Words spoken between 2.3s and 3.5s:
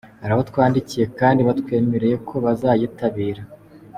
bazayitabira”.